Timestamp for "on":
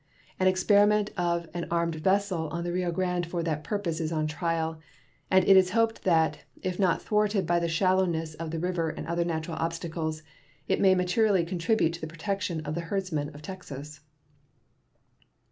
2.49-2.63, 4.11-4.25